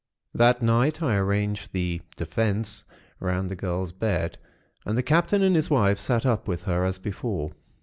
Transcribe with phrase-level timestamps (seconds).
[0.33, 2.85] "That night, I arranged the 'Defense'
[3.19, 4.39] round the girl's bed,
[4.83, 7.51] and the Captain and his wife sat up with her, as before.